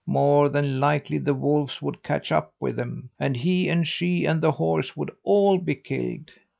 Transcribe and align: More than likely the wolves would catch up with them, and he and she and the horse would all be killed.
More 0.07 0.49
than 0.49 0.79
likely 0.79 1.19
the 1.19 1.35
wolves 1.35 1.79
would 1.79 2.01
catch 2.01 2.31
up 2.31 2.53
with 2.59 2.75
them, 2.75 3.11
and 3.19 3.37
he 3.37 3.69
and 3.69 3.87
she 3.87 4.25
and 4.25 4.41
the 4.41 4.53
horse 4.53 4.97
would 4.97 5.11
all 5.23 5.59
be 5.59 5.75
killed. 5.75 6.31